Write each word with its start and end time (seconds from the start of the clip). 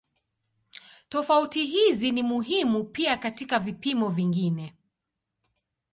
Tofauti 1.09 1.65
hizi 1.65 2.11
ni 2.11 2.23
muhimu 2.23 2.83
pia 2.83 3.17
katika 3.17 3.59
vipimo 3.59 4.09
vingine. 4.09 4.75